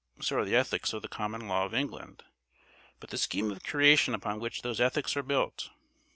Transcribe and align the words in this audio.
So 0.19 0.37
are 0.39 0.45
the 0.45 0.55
ethics 0.55 0.93
of 0.93 1.03
the 1.03 1.07
common 1.07 1.47
law 1.47 1.65
of 1.65 1.75
England. 1.75 2.23
But 2.99 3.11
the 3.11 3.19
scheme 3.19 3.51
of 3.51 3.61
creation 3.61 4.15
upon 4.15 4.39
which 4.39 4.63
those 4.63 4.81
ethics 4.81 5.15
are 5.15 5.21
built! 5.21 5.69